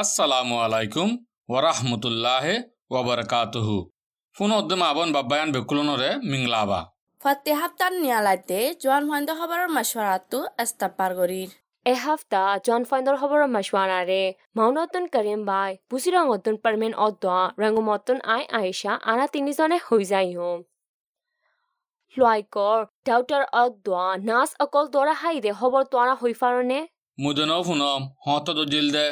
[0.00, 1.08] আসসালামু আলাইকুম
[1.54, 2.44] ওরহমতুল্লাহ
[2.98, 3.76] ওবরকাতুহু
[4.36, 6.80] ফোন অদ্দম আবন বাব্বায়ান বেকুলনরে মিংলাবা।
[7.20, 11.50] ফতে হাপ্তার নিয়ালাইতে জোয়ান হইন্দ খবরের মাসওয়ারাতু এস্তাপার গরির।
[11.86, 14.22] এ হাফতা জন ফাইন্দর খবর মাসওয়ানারে
[14.56, 20.58] মাউনতন করিম বাই বুসিরং অতন পারমেন অদ্দা রঙ্গমতন আই আয়েশা আনা তিনিজনে হৈ যায় হোম
[22.16, 26.80] লয়কৰ ডাউটাৰ অদ্দা নাচ অকল দৰা হাইদে খবৰ তোৰা হৈ ফাৰনে?
[27.18, 29.06] মুদনও ফোনম হত দজিল দে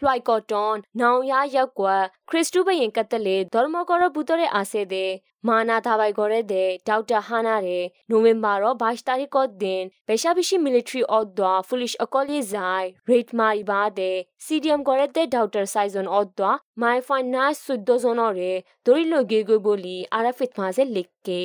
[0.00, 1.94] လွှိုက်ကော့တွန်နောင်ရရက်ကွာ
[2.28, 5.10] ခရစ်တုဘယင်ကတလေဒေါ်မကောရဘူတရအာဆေတဲ့
[5.48, 18.52] မာနာသာဘိုင်ကောရတဲ့ဒေါက်တာဟာနာတဲ့နိုဝင်ဘာရောဘိုင်စတာရီကော့ဒင်ဘေရှာဘီရှိမီလီထရီအော့ဒွာဖူလစ်အကောလီဇိုင်ရိတ်မာရီဘာတဲ့စီဒီအမ်ကောရတဲ့ဒေါက်တာဆိုင်ဇွန်အော့ဒွာမိုင်ဖိုင်နာဆုဒိုဇွန်အော်ရဲ
[18.86, 21.42] ဒိုရီလိုဂေဂိုဘိုလီအာရဖစ်မာဇဲလစ်ကေ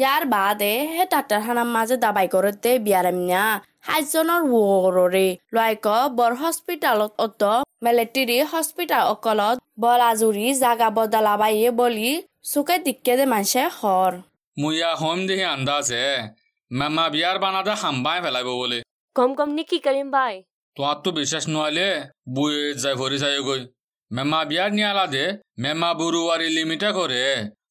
[0.00, 3.42] ইয়ার বাদে হে ডাক্তার হানার মাঝে দাবাই করতে বিয়ারামিয়া
[3.88, 5.86] হাইজনৰ ৱৰৰে লয়ক
[6.18, 7.42] বৰ হস্পিটালত অত
[7.85, 12.09] মেলেটেৰী হস্পিটাল অকলত বলাজুৰি জাগা বদলাবাইয়ে বলি
[12.51, 14.13] চুকে দিকে দে মানুহে হৰ।
[14.57, 16.05] মুইয়া হোম দিহি আন্দাজে।
[16.71, 18.79] মেমা বিয়ার বানাদে হাম্বাই ফেলাইব বলে।
[19.15, 20.33] কম কম নিকি কৰিম বাই?
[20.77, 21.89] তোমার তো বিশ্বাস নইলে
[22.35, 23.61] বুয়ে যাই ভরি যাই গই
[24.11, 25.25] মেমা বিয়ার নিয়ালা দে
[25.63, 27.23] মেমা বুরুয়ারি লিমিটে করে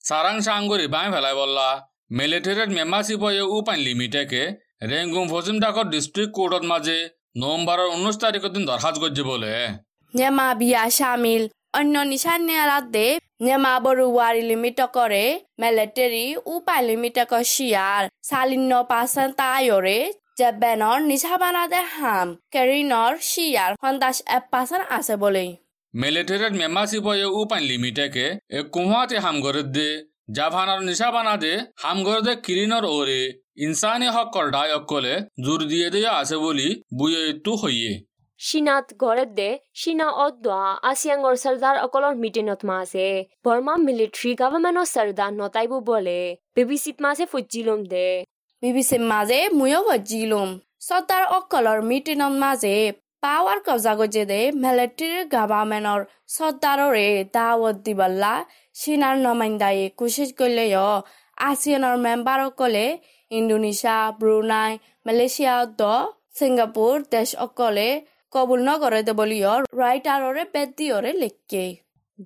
[0.09, 1.69] সারাং সাঙ্গুরি বাই ফেলাই বললা।
[2.19, 4.43] মিলিটারির মেম্বারশিপ হয়ে উপাইন লিমিটেকে।
[4.91, 6.99] রেঙ্গুম ফজিম ডাকর ডিস্ট্রিক্ট কোর্টত মাঝে
[7.41, 9.53] নভেম্বরের উনিশ তারিখের দিন দরখাস্ত করছে বলে।
[10.15, 11.43] নেমা বিয়া শামিল
[11.79, 13.07] অন্য নিশান নেয়ালাত দে
[13.43, 15.25] নেমা বৰুৱাৰী লিমিট কৰে
[15.61, 17.17] মেলেটেৰী উপায় লিমিট
[17.51, 19.99] শিয়াৰ চালিন্ন পাৰ্চেণ্ট তায়ৰে
[20.39, 25.45] জেবেনৰ নিশা বানাদে হাম কেৰিনৰ শিয়াৰ সন্দাস এক পাৰ্চেণ্ট আছে বলে
[25.95, 29.89] মিলিটারির মেম্বারশিপ হয়ে উপাইন লিমিটেকে এ কুহাতে হাম করে দে
[30.37, 31.53] জাভানার নিশা বানা দে
[31.83, 33.21] হাম করে দে কিরিনর ওরে
[33.59, 35.15] ইনসানি হক করডাই অকলে
[35.45, 36.69] জোর দিয়ে দিয়ে আছে বলি
[36.99, 37.93] বুয়ে তু হইয়ে
[38.43, 40.61] চীনাত গড়ে দে চীনা অদ্দা
[40.91, 43.07] আসিয়াঙৰ চৰ্দাৰ অকলৰ মিটিঙত মাছে
[43.45, 46.21] বৰ্মা মিলিটাৰী গভৰ্ণমেণ্টৰ চৰ্দাৰ নতাইব বলে
[46.57, 48.09] বিবিচিত মাছে ফুজিলম দে
[48.63, 50.49] বিবিচিৰ মাজে ময়ো ভজিলোম
[50.87, 52.77] চৰ্দাৰ অকলৰ মিটিঙৰ মাজে
[53.23, 56.01] পাৱাৰ কব্জা গজে দে মিলিটাৰী গভৰ্ণমেণ্টৰ
[56.35, 58.33] চৰ্দাৰৰে দাৱত দিবল্লা
[58.77, 60.67] চীনাৰ নমাইন্দায়ে কোচিছ কৰিলে
[61.39, 62.87] আছিয়ানৰ মেম্বাৰসকলে
[63.31, 64.73] ইণ্ডোনেছিয়া ব্ৰুনাই
[65.07, 65.83] মালয়েছিয়া দ
[66.37, 67.89] ছিংগাপুৰ দেশ অকলে
[68.33, 71.65] কবুল নকৰে বুলিও ৰাইটাৰৰে বেদিয়ৰে লিখে।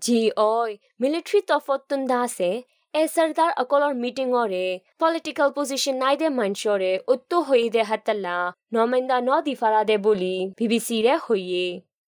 [0.03, 0.67] জি ঐ
[1.03, 2.51] মিলিটাৰী তফতুন দাসে
[2.95, 4.67] এ চৰ্দাৰ অকলৰ মিটিঙৰে
[5.03, 8.37] পলিটিকেল পজিশ্যন নাই দে মানছৰে উত্তু হৈ দে হাতলা
[8.75, 11.67] নমেন্দা ন দিফাৰা দে বুলি বিবিচিৰে হৈয়ে।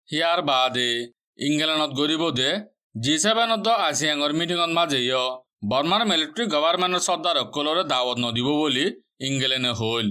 [0.09, 0.91] হিয়ার বাদে
[1.47, 2.51] ইংল্যান্ডত গরিব দে
[3.03, 5.01] জি সেভেনত আসিয়াঙর মিটিঙত মাজে
[5.71, 8.87] বর্মার মিলিটারি গভর্নমেন্টের সর্দার অকলরে দাওয়াত নদিব বলি
[9.29, 10.07] ইংল্যান্ডে হল।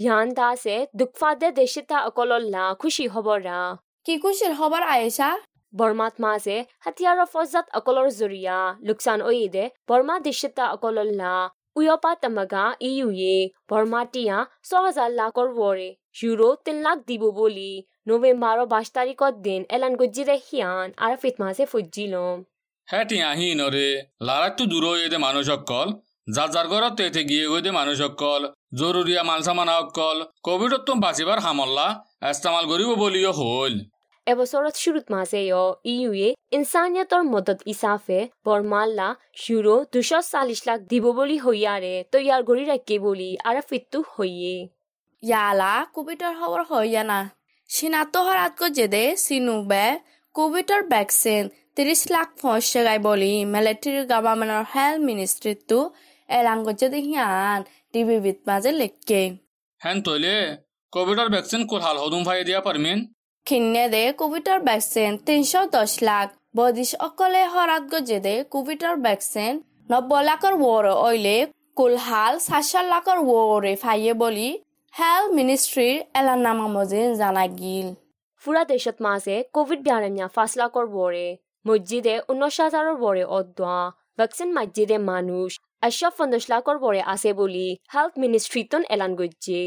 [0.00, 3.58] ইয়ান দাসে দুখফা দে দেশিতা অকলল্লা খুশি হবৰা
[4.06, 5.28] কি কুশিৰ খবৰ আয়েছা
[5.72, 11.32] বৰ্মাত মাছে হাতিয়াৰৰ ফজাত অকলৰ জৰিয়া লোকচান অইদে বৰ্মা দেশিতা অকলল্লা
[11.76, 13.36] উয়পা তামাগা ইউয়ে
[13.70, 15.88] বৰ্মা টিয়া ছহাজাৰ লাখৰ ৱৰে
[16.18, 17.70] ইউৰো তিন লাখ দিব বলি
[18.08, 22.36] নৱেম্বৰৰ বাইছ তাৰিখত দিন এলান গজ্জিৰে হিয়ান আৰু ফিট মাছে ফুজিলম
[22.88, 23.88] হ্যাঁ আহি নরে
[24.26, 25.88] লারাকটু দূর হয়ে দে মানুষ অকল
[26.36, 28.42] যার যার ঘরত তেতে গিয়ে গই মানুষ অকল
[28.80, 31.86] জরুরিয়া মাল সামান অকল কোভিডত তো বাঁচিবার হামল্লা
[32.30, 33.74] এস্তেমাল করিব বলিও হল।
[34.26, 35.58] এবছৰত শুৰুত মাজেয়
[35.92, 39.08] ইউয়ে ইনচানিয়তৰ মদত ইচাফে বৰমাল্লা
[39.42, 44.56] ইউৰো দুশ চাল্লিছ লাখ দিব বুলি হৈয়াৰে তৈয়াৰ কৰি ৰাখি বুলি আৰু ফিটটো হৈয়ে।
[45.22, 47.18] ইয়ালা কোভিডৰ খবৰ হয় না।
[47.70, 49.86] চীনাতো হৰাত গজে দে চিনুবে
[50.34, 51.42] কোভিডৰ ভেকচিন
[51.76, 55.78] ত্ৰিশ লাখ ফসে গাই বলি মিলিটাৰী গভৰ্ণমেণ্টৰ হেল্থ মিনিষ্ট্ৰীটো
[56.28, 57.58] এলাং গজে দে সিয়ান
[57.92, 59.22] টিভিত মাজে লেখকে।
[59.80, 60.34] হ্যান তৈলে
[60.92, 62.98] কোভিডর ভ্যাকসিন কোর হাল হদুম ভাই দিয়া পারমিন?
[63.46, 66.26] খিন্নে দে কোভিডৰ ভেকচিন তিনশ দহ লাখ।
[66.58, 69.52] বদিশ অকলে হৰাত গজে দে কোভিডৰ ভেকচিন
[69.90, 71.36] নব্বৈ লাখৰ ৱৰ অইলে
[71.78, 74.48] কুলহাল চাৰিশ লাখৰ ৱৰে ফাইয়ে বুলি।
[74.94, 77.88] হেল্থ মিনিষ্ট্ৰীৰ এলানামা মজিন জানাই গিল।
[78.42, 81.26] ফুৰা দেশত মাজে কোভিড ব্যায়ামীয়া পাঁচ লাখৰ বৰে
[81.66, 83.78] মছজিদে ঊনৈছ হাজাৰৰ বৰে অদোৱা
[84.18, 85.50] ভেকচিন মছজিদে মানুষ।
[85.82, 89.62] লাখৰ বৰে আছে বুলি হেল্থ মিনিষ্ট্ৰীতন এলান গজ্জে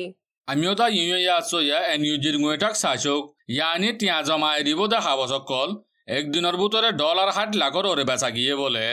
[0.47, 4.81] আমিও তা ইউ ইয়া আছো ইয়া এন ইউ জির গুয়েটাক শাসক ইয়ানি টিয়া জমা এরিব
[4.87, 5.69] দে হাবস কল
[6.11, 8.85] একদিনের ভিতরে ডলার ষাট লাখর ওরে বেচা গিয়ে বলে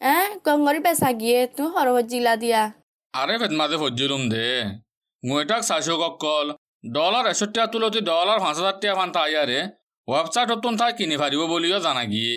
[0.00, 0.16] এ
[0.46, 2.62] গংগৰি বেচা গিয়ে তুই সৰবত জিলা দিয়া
[3.14, 4.48] আরে ফেত মাঝে ফজ্জিলুম দে
[5.22, 6.46] গুয়েটাক শাসক কল
[6.94, 9.60] ডলার এশ টিয়া তুলতি ডলার পাঁচ হাজার টিয়া ফান তাইয়ারে
[10.08, 12.36] ওয়েবসাইটত তুন তাই কিনি ফারিব বলিও জানা গিয়ে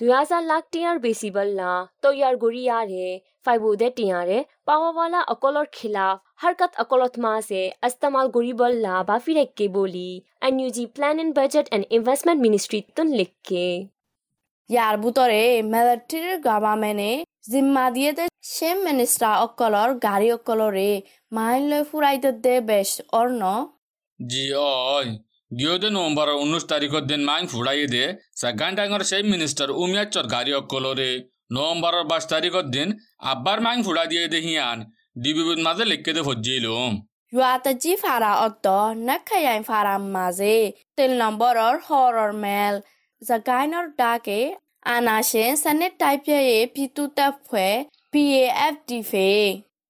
[0.00, 1.70] দুহাজার লাখ টিয়ার বেশি বললা
[2.02, 3.06] তৈয়ার গড়ি আরে
[3.44, 4.38] ফাইবুদে টিয়ারে
[4.68, 10.10] পাওয়াওয়ালা অকলর খিলাফ। হরকত অকলত মাসে আস্তমাল গড়ি বললা বাফির এককে বলি।
[10.48, 13.66] NUG plan and budget and investment ministry তুন লিখকে।
[14.70, 15.42] ইয়ার বুতরে
[15.72, 17.10] মেলাট্রির গাবামেনে
[17.50, 20.90] জিম্মা দিয়েতে সে মিনিস্টার অকলর গাড়ি অকলরে
[21.32, 23.42] মাইল লয় ফুরাইতে দে বেশ অর্ণ
[24.20, 24.44] জি
[24.88, 25.10] অয়
[25.50, 28.08] গিয়োদে নভেম্বর উনিশ তারিখের দিন মাইন ফুড়াই দিয়ে
[28.40, 31.10] সাগান ডাঙর সেই মিনিস্টার উমিয়া চরকারি অকলরে
[31.52, 32.88] নভেম্বর বাইশ তারিখের দিন
[33.24, 34.78] আব্বার মাইন ফুড়া দিয়ে দে হিয়ান
[35.22, 36.92] ডিবিবির মাঝে লিখে দে ফজিলুম
[37.80, 38.66] জি ফারা অত
[39.00, 40.56] নাখাই ফারাম মাঝে
[40.96, 42.74] তিন নম্বরর হরর মেল
[43.22, 44.40] জাগাইনর ডাকে
[44.86, 47.68] আনাশে সানে টাইপিয়ে ফিতুতা ফে
[48.12, 48.22] পি
[48.60, 49.28] এফ ডি ফে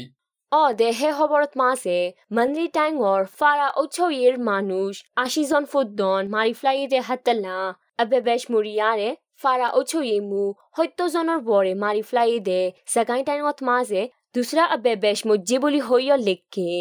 [0.55, 1.97] অ দেহে খবরত মাসে
[2.31, 7.57] মন্দির টাইমর ফারা ওছয়ের মানুষ আশি জন ফুদ্দন মারি ফ্লাইতে হাতলা
[7.97, 9.09] আবে বেশ মুরিয়ারে
[9.41, 10.43] ফারা ওছয়ে মু
[10.77, 14.01] হত্য জনৰ বৰে মাৰি ফ্লাই দে সেকাই টাইমত মাসে
[14.35, 16.71] দুসরা আবে বেশ মজ্জে বলি হইয় লেখকে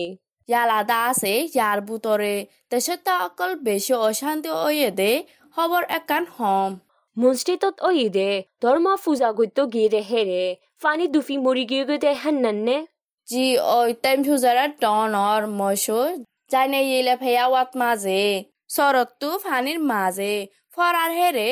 [0.49, 2.35] ইয়ালাদা আছে ইয়ার ভিতরে
[2.71, 5.13] দেশের অকল বেশি অশান্তি ওয়ে দে
[5.57, 6.71] খবর একান হম।
[7.17, 8.31] মনস্টেতত ওইদে
[8.63, 10.45] ধর্ম ফুজা গত্য গিয়ে হেরে
[10.83, 12.77] ফানি দুফি মরি গিয়ে গতে হান্নান্নে
[13.29, 13.45] জি
[13.75, 16.01] ওই টাইম ফিউজারের টনর মশো
[16.53, 18.23] জানে ইলে ফেয়াওয়াত মাঝে
[18.75, 20.35] শরৎতু ফানির মাঝে
[20.75, 21.49] ফরার হেরে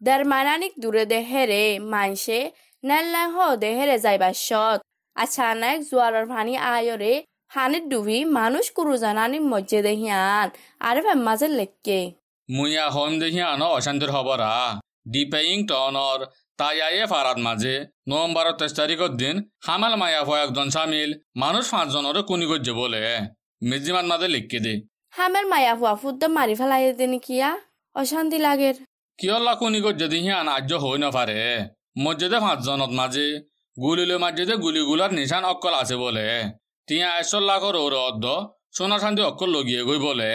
[0.00, 2.40] দেরমানানিক দূরে দে হেরে মাইসে
[2.84, 4.78] নেল্লাং হ দে হেরে যাইবা সৎ
[5.16, 7.14] আচানক জোয়ারের ফানি আয়রে
[7.52, 10.48] ফানির ডুবি মানুষ কুরু জানানি মজ্জে দেহিয়ান
[10.80, 11.98] আর ফেম মাঝে লেখকে
[12.48, 14.50] মুইয়া হম দেখি আনো অশান্তির খবরা
[15.12, 16.20] ডিপেইং টনর
[16.58, 17.74] তাইয়ায়ে ফারাত মাঝে
[18.10, 19.36] নভেম্বরের তেইশ তারিখের দিন
[19.66, 21.10] হামাল মায়া একজন সামিল
[21.42, 23.00] মানুষ পাঁচজনের কুনি করছে বলে।
[23.68, 24.74] মিজিমান মাঝে লিখকে দে।
[25.16, 27.50] হামের মায়া ফুয়া ফুদ্দ মারি ফেলাই দেনি কিয়া?
[27.96, 28.76] অশান্তি লাগের
[29.18, 31.38] কিয়ল্লা কুনি করছে দিহি আন আজ্য হই না পারে।
[32.04, 33.26] মসজিদে পাঁচজনত মাঝে
[33.76, 36.26] গুলিলে মাঝে গুলিগুলার নিশান অক্কল আছে বলে।
[36.88, 38.24] তিয়া একশো লাখর ওর অর্ধ
[38.76, 40.30] সোনা শান্তি অক্কল লগিয়ে গই বলে।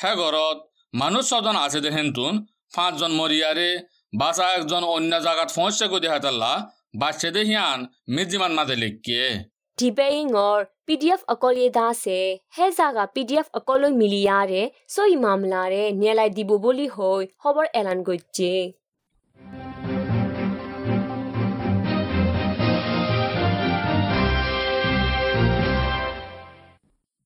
[0.00, 0.58] হ্যাঁ ঘরত
[1.00, 2.34] মানুষ ছজন আছে দেখেন তুন
[2.74, 3.70] পাঁচজন মরিয়ারে
[4.12, 6.52] বাসা একজন অন্য জায়গাত ফসছে গদি হাতাল্লা
[6.94, 7.78] বাচ্চা দেহিয়ান
[8.14, 9.22] মিজিমান মাঝে লিখকে
[9.78, 12.20] ডিবেইংৰ পিডিএফ অকলে দাসে
[12.56, 14.62] হে জাগা পিডিএফ অকলৈ মিলিয়াৰে
[14.94, 18.50] সই মামলাৰে নিয়ালাই দিব বুলি হৈ খবৰ এলান কৰিছে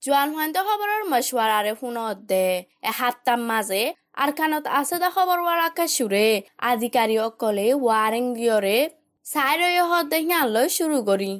[0.02, 2.44] জোৱান হোৱান্তে খবৰৰ মছৱাৰাৰে শুনত দে
[2.90, 3.82] এসাতটাৰ মাজে
[4.14, 6.26] আৰখানত আছে দে খবৰ ৱাৰাকে সুৰে
[6.70, 8.76] আধিকাৰী অকলে ৱাৰিং দিয়ৰে
[9.26, 9.76] চাই ৰৈ
[10.10, 11.30] সিয়ালৈ শুৰু কৰি।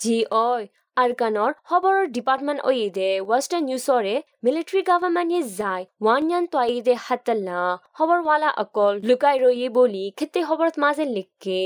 [0.00, 0.66] জি অই
[0.96, 7.62] আৰকানৰ খবৰৰ ডিপাৰ্টমেণ্ট অইদে ৱেষ্টাৰ্ণ নিউজৰে মিলিটাৰী গভৰ্ণমেণ্টে যায় ওৱান তইদে হাতলা
[7.96, 11.60] খবৰৱালা অকল লুকাই ৰয়ে বুলি খেতে খবৰত মাজে লিখকে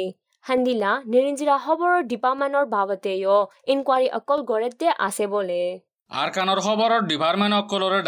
[0.44, 3.36] হান্দিলা নিৰঞ্জিৰা খবৰৰ ডিপাৰ্টমেণ্টৰ বাবতেও
[3.72, 5.62] ইনকুৱাৰী অকল গড়েতে আছে বোলে।
[6.10, 7.98] আৰ কানোৰ খবৰেৰ ডিপাৰ্টমেন্ট অকলৰে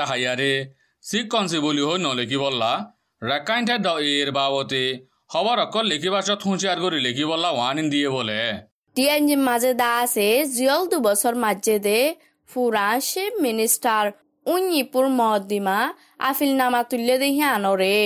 [1.04, 2.73] শিখ কনসি বলি হই নলেখি বললা
[3.23, 4.84] রেকাইন্টে দ এর বাবতে
[5.32, 8.40] খবর অকল লিখিবাসত হুঁচিয়ার করে লিখি বললা ওয়ানিন দিয়ে বলে।
[8.96, 11.99] টিএনজি মাজে দা আছে, জিয়ল দুবছৰ মাজে দে,
[12.49, 14.06] ফুৰা চিফ মিনিষ্টাৰ
[14.46, 15.78] উইপুৰ মহদিমা
[16.28, 17.96] আফিল নামা তুল্য দে সিয়ানৰে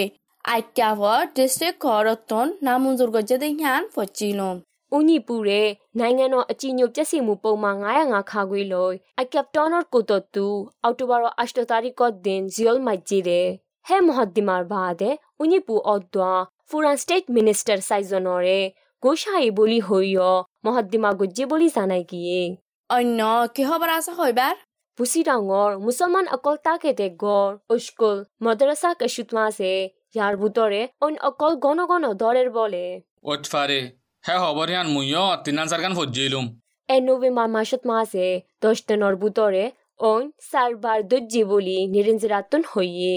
[0.44, 4.56] আইকাভৰ ডিষ্ট্ৰিক্ট ঘৰতন নামঞ্জুৰ গজে দে সিয়ান ফচিলম
[4.95, 10.47] ဦးညီပူတဲ့နိုင်ငံတော်အကြီးအကျယ်ပြည့်စုံမှုပုံမှန်905ခါခွေလို့အကပ်တော်ကိုတော်သူ
[10.83, 13.47] အောက်တိုဘာရအရှတတာရီကော့ဒင်ဇီယလ်မိုက်ဂျီတဲ့
[13.87, 18.65] ဟဲမဟတ်ဒီမာဘာတဲ့ဦးညီပူအော့တော့ဖူရန်စတိတ်မင်းစတာဆိုင်ဇနော်ရဲ့
[19.03, 20.35] ဂိုရှာရီဘိုလီဟိုယော
[20.65, 22.43] မဟတ်ဒီမာကိုဂျီဘိုလီဇာနိုင်ကီယေ
[22.89, 23.21] অন্য
[23.55, 24.55] কি খবৰ আছে হইবাৰ
[24.97, 29.73] বুসি ডাঙর মুসলমান অকল তাকে দে গড় উস্কুল মাদ্রাসা কশুতমাসে
[30.15, 32.85] ইয়ার ভিতরে অন অকল গণ গণ দরের বলে
[33.31, 33.79] ওট ফারে
[34.28, 35.66] হ্যাঁ খবর হিয়ান মুইও তিনান
[35.98, 36.46] ফজ্জিলুম
[36.88, 38.26] এ নভেম্বর মাসত মাসে
[38.62, 39.64] দশ দিনের বুতরে
[40.10, 43.14] অন চারবার দজ্জি বলি নিরঞ্জরাতন হইয়ে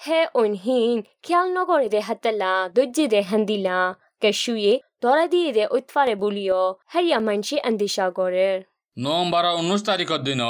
[0.00, 3.78] হে অন হিন খেয়াল নগরে দে হাতলা দজ্জি দে হান্দিলা
[4.22, 4.72] কেশুয়ে
[5.02, 6.62] ধরা দিয়ে দে উৎফারে বলিও
[6.92, 8.48] হারিয়া মানসি আন্দিশা করে
[8.96, 10.42] নৱেম্বৰৰ ঊনৈছ তাৰিখৰ দিন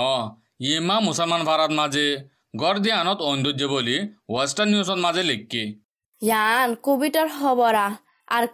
[0.68, 2.06] ইমা মুছলমান ভাৰত মাজে
[2.62, 3.96] গড় দিয়ানত ঐন্দৰ্য বুলি
[4.34, 5.64] ৱেষ্টাৰ্ণ নিউজত মাজে লিখি
[6.22, 7.86] ইয়ান কোভিডৰ খবৰা।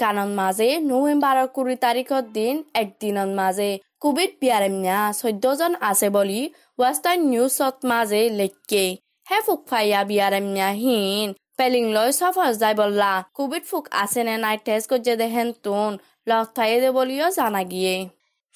[0.03, 3.71] কানত মাঝে নভেম্বরের কুড়ি তারিখের দিন একদিনের মাঝে
[4.05, 6.41] কোভিড বিয়ারেমিয়া চৈধ্য জন আছে বলি
[6.79, 8.85] ওয়েস্টার্ন নিউজত মাঝে লেখকে
[9.29, 11.29] হে ফুক ফাইয়া বিয়ারেমিয়া হিন,
[11.59, 15.91] পেলিং লয় সফর যাই বললা কোভিড ফুক আছে নে নাই টেস্ট করছে দেখেন তুন,
[16.31, 16.47] লগ
[16.83, 17.97] দে বলিও জানা গিয়ে।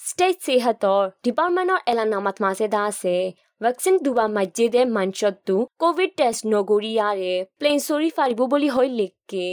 [0.00, 3.16] ষ্টেট সেহাতৰ ডিপাৰ্টমেণ্টৰ এলানামাত মাজে দা আছে।
[3.62, 9.48] ভেকচিন দুবা মাজিদে মাঞ্চতটো কোভিড টেষ্ট নগৰীয়াৰে প্লেন চৰি ফাৰিব বুলি হৈ লিখকে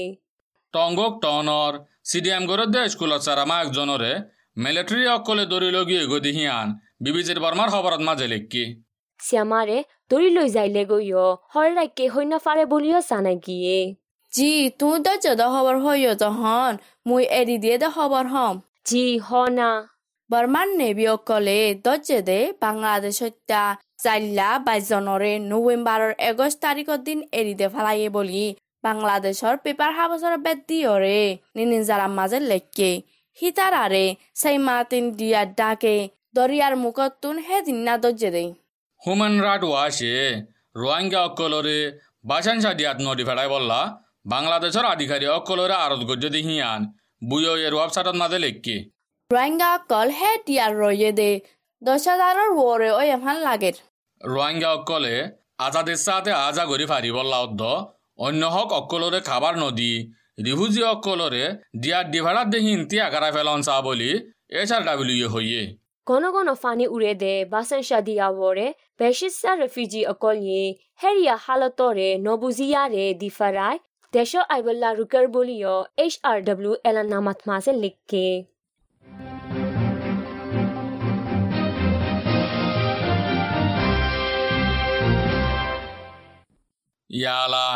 [0.75, 1.73] টংগক টনৰ
[2.09, 4.13] চি ডি এম গড়ত স্কুলত চাৰামা একজনৰে
[4.63, 6.67] মিলিটাৰী অকলে দৌৰি লগি এগদি হিয়ান
[7.03, 8.65] বিবিজিৰ বৰ্মাৰ খবৰত মাজে লিখি
[9.19, 9.77] শ্যামাৰে
[10.11, 13.77] দৌৰি লৈ যাইলে গৈও হৰৰাইকে হৈ নাফাৰে বুলিও জানাই গিয়ে।
[14.33, 16.71] জি তুই তো যদ খবর হইয় তখন
[17.07, 18.55] মুই এরি দিয়ে দে খবর হম।
[18.89, 19.69] জি হনা
[20.29, 23.61] বর্মান নেবি অকলে দজ্জে দে বাংলাদেশ হত্যা
[24.03, 28.45] চাইলা বাইশ জনরে নভেম্বরের এগস্ট তারিখের দিন এরি দে ফেলাইয়ে বলি।
[28.85, 31.19] বাংলাদেশর পেপার হাবসর বেদ দিয়রে
[31.55, 32.89] নিনিজারাম মাঝে লেখকে।
[33.39, 35.95] হিতারারে সেই মাতিন দিয়া ডাকে
[36.35, 38.43] দরিয়ার মুখতুন হে দিন না দজ্জে দে
[39.01, 40.13] হুমেন রাইট ওয়াশে
[40.75, 41.79] রোহিঙ্গা অকলরে
[42.29, 43.79] বাসানসা দিয়াত নদী ফেলাই বললা
[44.33, 46.81] বাংলাদেশৰ আধিকাৰী অকলৰে আৰত গজ্জদি হিয়ান
[47.21, 48.77] বুয়ো এর ওয়েবসাইটত মাজে লিখি
[49.31, 51.31] রোহিঙ্গা অকল হে দিয়ার রয়ে দে
[51.81, 53.75] দশ হাজারের ওরে এমন লাগের
[54.21, 55.15] রোহিঙ্গা অকলে
[55.57, 57.61] আজাদের সাথে আজা গরি ফারি বললা অদ্দ
[58.19, 59.91] অন্য হক অকলরে খাবার নদী
[60.45, 61.43] রিফুজি অকলরে
[61.81, 64.11] দিয়ার ডিভাড়াত দেহিন তিয়া কারা ফেলন চা বলি
[64.59, 65.63] এছাড় ডাব্লিউ হইয়ে
[66.07, 68.67] ঘন ঘন ফানি উৰে দে বাচন শাদিয়া বৰে
[68.99, 70.63] বেশিসা রেফিউজি অকলিয়ে
[71.01, 73.75] হেৰিয়া হালতৰে নবুজিয়াৰে দিফাৰাই
[74.13, 78.25] দেশৰ আইবল্লা ৰুকাৰ বুলিও এইচ আৰ ডব্লিউ এলানামাত মাজে লিখকে।
[87.09, 87.67] ইয়ালা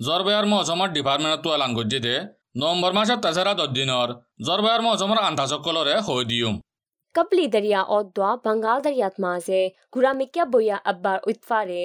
[0.00, 2.14] জরবায়ার মহসমার ডিপার্টমেন্টতো এলান করছে দে
[2.60, 4.10] নভেম্বর মাসের তেসেরা দশ দিনের
[4.46, 6.56] জরবায়ার মহসমার আন্তাসকলরে হৈ দিউম
[7.14, 9.60] कपली दरिया और दुआ बंगाल दरियात माजे
[9.94, 11.84] गुरामिक्या बोया अब्बार उत्फारे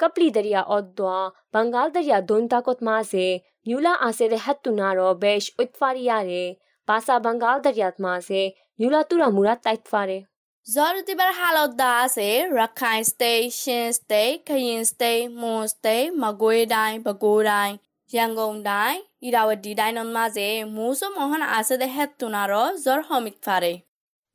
[0.00, 1.20] कपली दरिया और दुआ
[1.54, 3.26] बंगाल दरिया दोनता कोत माजे
[3.68, 6.44] न्यूला आसे रे हत तुनारो बेश उत्फारिया रे
[6.88, 8.42] पासा बंगाल दरियात माजे
[8.80, 10.18] न्यूला तुरा मुरा ताइतफारे
[10.66, 17.70] হালত দা আছে Rakhine state Chin state Kayin state Mon state Magway die Bago ডাই
[18.10, 22.52] ইয়াঙ্গং ডাই ইরাওয়াদি ডাইনন মাঝে মুসো মোহন আছে দে হেত তুনার
[22.84, 23.72] জ্বর হমিক ফারে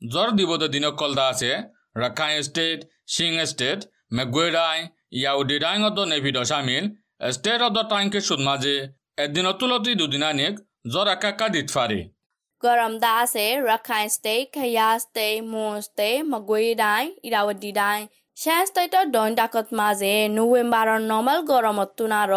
[0.01, 1.51] জ্বর দিবদ দিনকলদা আছে
[1.95, 3.79] রাখাইন স্টেট সিং স্টেট
[4.17, 4.77] মেগুয়েডাই
[5.13, 6.85] ইয়াউডিডাইং অদ্দ নেভিড সামিল
[7.31, 8.75] স্টেট অদ্দ টাইংকে সুদ মাঝে
[9.23, 10.53] এদিন তুলতি দুদিনানিক
[10.91, 12.18] জ্বর একা একা দিত ফারে গরম দা আছে
[12.61, 17.99] Rakhine state Kayah state Mon state Magway die Irrawaddy ডাই
[18.37, 22.31] শেষ স্টেটর দইন ডাকত মাঝে নভেম্বরের নর্মাল গরমত তুনার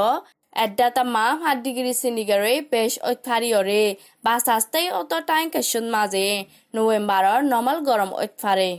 [0.56, 3.84] এডাতা মা সাত ডিগ্রি সেন্টিগ্রেড বেশ ঐতফারিয়রে
[4.24, 6.26] বাসাস্তেই অত টাইম কেশন মাঝে
[6.74, 8.70] নভেম্বরের নর্মাল গরম ঐতফারে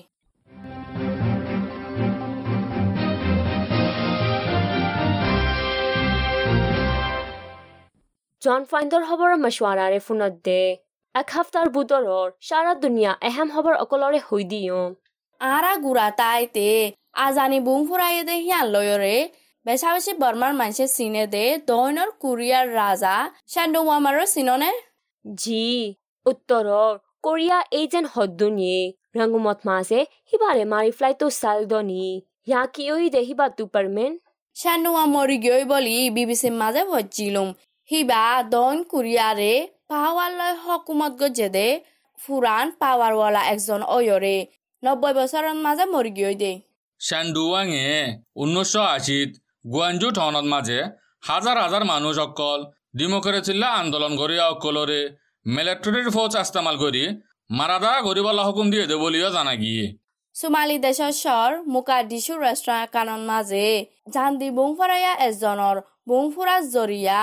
[8.41, 10.61] জন ফাইণ্ডৰ খবৰৰ মছৱাৰাৰে ফোনত দে
[11.15, 14.85] এক হাফতাৰ বুটৰৰ সাৰা দুনিয়া এহেম খবৰ অকলৰে হৈ দিওঁ।
[15.41, 16.63] আরা গুড়া তাইতে
[17.25, 19.17] আজানি বুং ফুরাইয়ে দে হিয়ান লয়রে
[19.65, 23.15] বেশা বেশি বর্মার মানুষের সিনে দে দৈনর কুরিয়ার রাজা
[23.53, 24.71] শান্ডু ওয়ামারও সিননে
[25.25, 25.67] জি
[26.25, 26.91] উত্তৰৰ
[27.25, 28.79] কোৰিয়া এই যেন হদ্দুনিয়ে
[29.17, 32.07] ৰঙুমত মাছে সিবাৰে মাৰি ফ্লাইটো চাল দনি
[32.49, 34.11] ইয়া কি ঐ দে সিবা তুপাৰমেন
[34.55, 37.49] শান্ডু মরি গই বলি বিবিসির মাঝে ভজ্জিলুম।
[37.89, 39.53] হিবা দৈন কুরিয়ারে
[39.89, 41.67] লয় হকুমত গজে দে
[42.19, 44.37] ফুরান পাওয়ারওয়ালা একজন অয়রে
[44.83, 46.51] নব্বই বছরের মাঝে মরি গই দে।
[47.01, 47.85] শ্যান্ডুৱাঙে
[48.41, 49.31] ঊনৈছশ আশীত
[49.73, 50.79] গুৱাঞ্জু টাউনত মাজে
[51.29, 52.59] হাজাৰ হাজাৰ মানুহ অকল
[52.99, 55.01] ডেমক্ৰেচিল্লা আন্দোলন কৰি অকলৰে
[55.45, 57.03] মিলিটাৰীৰ ফৌজ ইস্তেমাল কৰি
[57.49, 59.85] মাৰাদা কৰিবলা হুকুম দিয়ে দে বুলিও জানা গিয়ে।
[60.35, 63.67] সোমালি দেশৰ স্বৰ মোকাডিছু ৰেষ্টুৰেণ্ট কানৰ মাজে
[64.13, 65.77] জান্দি বুংফৰায়া এজনৰ
[66.09, 67.21] বুংফুৰা জৰিয়া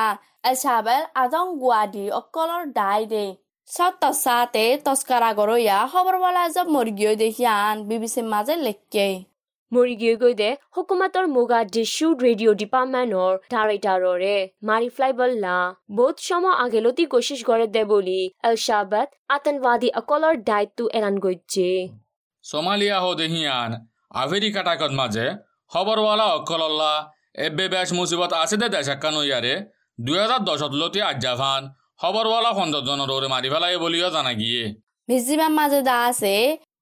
[2.12, 3.24] অকলৰ দাই দে
[3.68, 9.08] সত্য সাতে তস্কাৰা গৰয়া খবৰৱালা এজব মৰ্গীয় দেখিয়ান বিবিচিৰ মাজে লেখকে
[9.72, 14.36] মৰি গৈ দে হুকুমাতৰ মুগা ডিছু ৰেডিঅ' ডিপাৰ্টমেণ্টৰ ডাইৰেক্টৰৰে
[14.68, 15.56] মাৰি ফ্লাই বল্লা
[15.92, 21.66] বহুত সময় আগেলতি কোচিছ কৰে দে বুলি এল শাবাদ আতংবাদী অকলৰ দায়িত্ব এলান গৈছে
[22.44, 23.70] সোমালিয়া হো দেহিয়ান
[24.14, 25.26] আফ্রিকা টাকত মাঝে
[25.70, 26.92] খবরওয়ালা অকলল্লা
[27.40, 29.54] এবে বেশ মুসিবত আছে দে দেশ একানো ইয়ারে
[30.06, 31.62] দুই হাজার দশত লতি আজ্জাফান
[32.00, 34.62] খবরওয়ালা সৌন্দর্যনৰ ওরে মারি ফেলাই বলিও জানা গিয়ে।
[35.08, 36.34] মিজিমান মাঝে দা আছে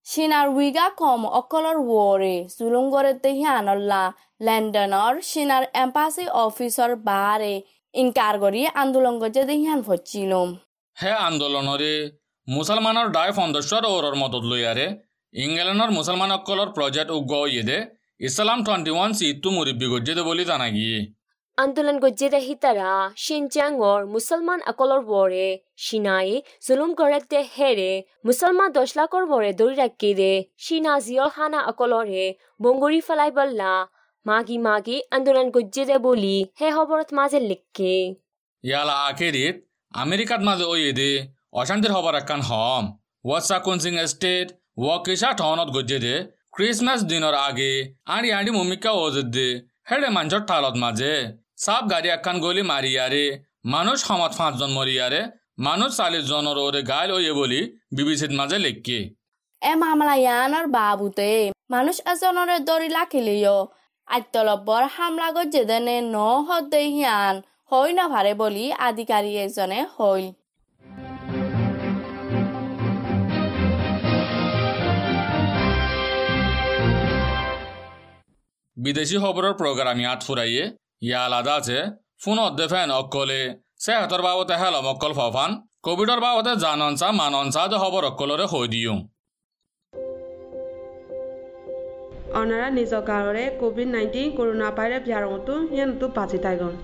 [0.06, 4.02] সিনার উইগা কম অকলর ওরে জুলুম করে তেহিয়ানল্লা
[4.46, 7.54] লন্ডনৰ সিনার এম্বাসি অফিসর বারে
[7.94, 10.48] ইনকার করি আন্দোলন করছে দেহিয়ান ফচ্ছিলুম
[10.96, 11.92] হে আন্দোলনরে
[12.48, 14.86] মুছলমানৰ ডাই সদস্যৰ ওৰৰ মদত লয়ারে
[15.34, 17.78] ইংলেণ্ডৰ মুছলমানসকলৰ প্ৰজেক্ট উগ্ৰ ইয়েদে
[18.28, 20.98] ইছলাম টুৱেণ্টি ওৱান চিটটো মুৰব্বী গজ্জেদে বুলি জানা গিয়ে।
[21.58, 22.90] আন্দোলন গজ্জেদে হিতারা
[23.24, 25.48] শিনজাংর মুসলমান আকলর বরে,
[25.84, 26.30] সিনাই
[26.66, 27.92] জুলুম গড়েতে হেরে,
[28.26, 30.32] মুসলমান দশ লাখর বরে দৌড়ি রাখি দে,
[30.64, 32.26] সিনা জিয়ল হানা আকলরে
[32.62, 33.72] বঙ্গুরি ফেলাই বললা,
[34.26, 37.94] মাগি মাগি আন্দোলন গজ্জেদে বলি হে খবরত মাঝে লিখকে
[38.64, 39.56] ইয়ালা আখেরিত
[39.94, 41.10] আমেরিকাত মাজে ঐ এদে
[41.60, 42.84] অশান্তিৰ খবৰ একান হম
[43.28, 44.46] ৱাটছাকুনচিং ষ্টেট
[44.84, 46.14] ৱকিছা ঠনত গজ্জেদে,
[46.54, 47.72] ক্ৰিছমাছ দিনৰ আগে,
[48.14, 49.48] আঁৰি আঁৰি মমিকা অজত দে,
[49.88, 51.14] হেৰে মাঞ্চৰ ঠালত মাজে।
[51.58, 53.24] চাপ গাড়ী একান গলি মাৰিয়াৰে
[53.74, 55.20] মানুহ সমাজ পাঁচজন মৰিয়াৰে
[55.66, 57.60] মানুহ চাল্লিছ জনৰ ওৰে গাইল ঐয়ে বুলি
[57.96, 58.98] বিবিচিত মাজে লেখকে।
[59.62, 61.30] এ মামলা ইয়ানৰ বাবুতে
[61.74, 63.56] মানুষ এজনরে দড়ি লাখিলিও
[64.08, 66.16] আত্মলব্বর হামলা গজ্জে দেনে ন
[66.48, 67.34] হদ্দে হিয়ান
[67.70, 70.26] হই না ভারে বলি আধিকারী এজনে হইল।
[78.76, 80.64] বিদেশি খবৰৰ প্ৰগ্ৰাম ইয়াত ফুৰাইয়ে
[81.02, 81.78] ইয়া আলাদা আছে।
[82.22, 83.42] ফোনত দে ফেন অকলে
[83.84, 85.50] সেহাতৰ বাবতে হেলম অকল ফফান।
[85.86, 88.96] কোভিডৰ বাবতে জাননচা মাননচা দে খবৰ অকলৰে হৈ দিওঁ।
[92.40, 96.74] অনারা নিজ কারণে কোভিড নাইন্টিন করোনা ভাইরাস বিয়ারতো হিয়ানতো বাঁচি তাইগন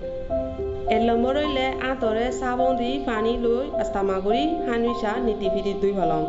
[0.97, 6.23] এলমরইলে আঁতরে চাবন্দি পানি লৈ আস্তামাগুৰি হানুইছা নীতি ফিতি দুই হলং।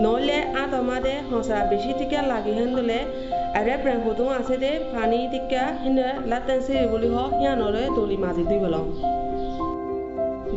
[0.00, 2.98] নইলে আঁতমাদে হসরা বেশি টিকা লাগি হেন্দলে
[3.54, 8.58] আরে প্রেম হতো আছে দে, পানি টিকা হিনে লাতেন্সি বুলি হ হিয়ানরে দলি মাজি দুই
[8.58, 8.86] হলং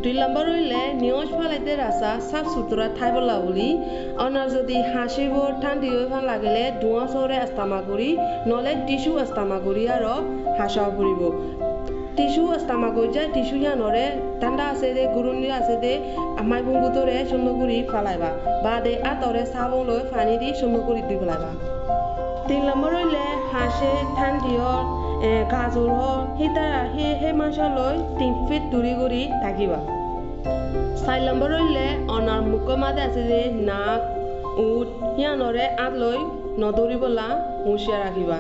[0.04, 3.70] দুই নম্বর হইলে নিউজ ফালাইতে রাস্তা সাফ সুতরা ঠাইবলা বলি
[4.18, 8.10] অনার যদি হাসিব ঠান্ডি হয়ে ভালো লাগিলে ধোঁয়া চরে আস্তামা করি
[8.48, 10.04] নলে টিসু আস্তামা করি আর
[10.58, 11.22] হাসা ফুরিব
[12.22, 14.06] টিসু আস্তামা করি যায় টিসু ইয়ানরে
[14.42, 15.94] ঠান্ডা আছে দে গুরুনি আছে দে
[16.42, 17.78] আমাই বুঙ্গুতরে শূন্য করি
[18.64, 20.50] বা দে আতরে চাবন লৈ পানি দি
[20.88, 21.52] করি দি ফেলাইবা
[22.48, 24.70] তিন নম্বৰ হইলে হাঁসে ঠান্ডিও
[25.54, 29.80] গাজর হল হিতারা হে হে মাংসলৈ তিন ফিট দূরি কৰি থাকিবা
[31.02, 34.02] চাৰি নম্বৰ হইলে অনাৰ মুখৰ মাজে আছে যে নাক
[34.66, 36.20] উঠ সিয়ানৰে আঁত লৈ
[36.62, 37.28] নদৌৰিবলা
[37.64, 38.40] হুঁচিয়াৰ ৰাখিবা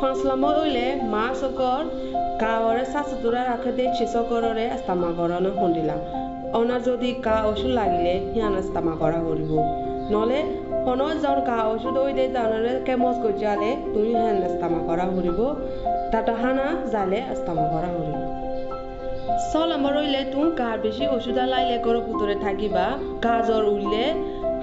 [0.00, 0.82] পাঁচ নম্বৰ হইলে
[1.12, 1.80] মা চকৰ
[2.40, 5.96] চা চুতুৰা ৰাখে দে চিচকৰৰে আস্তামা কৰণ খুন্দিলা।
[6.58, 9.50] অনাৰ যদি কা ওষুধ লাগিলে সিয়ান আস্তামা কৰা কৰিব
[10.12, 10.40] নহ'লে
[10.86, 15.38] হনৰ জ্বৰ গা ওষুধ ওই দে জানৰে কেমচ গজালে তুমি হেন আস্তামা কৰা কৰিব
[16.12, 18.16] তাত হানা জালে আস্তামা কৰা কৰিব
[19.50, 22.86] ছ নম্বৰ রইলে তুমি গার বেশি ওষুধ লাইলে করো পুতরে থাকিবা।
[23.24, 24.04] গা জ্বর উঠলে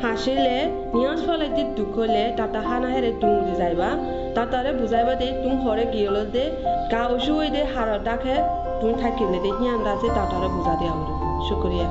[0.04, 0.58] হাসিলে
[0.98, 1.64] নিয়াজ ফলে দি
[1.98, 3.90] হলে তাতা হানা হেরে তুমি যাইবা।
[4.36, 6.44] তাতারে বুঝাইবা দে, তুমি হরে গিয়েল দে,
[6.92, 8.36] গা ওষুধ ওই দে হার ডাকে,
[8.80, 11.14] তুমি থাকিলে দে, হিয়ান দাসে তাতারে বুঝা দেওয়া হলে
[11.48, 11.90] শুক্রিয়া।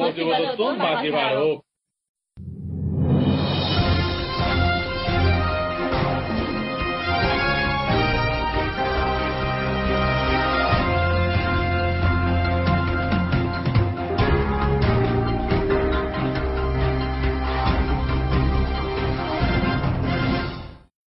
[0.00, 1.58] মজিবতটো বাজি বাঢ়ক